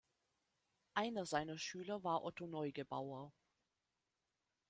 [0.95, 3.31] Einer seiner Schüler war Otto Neugebauer.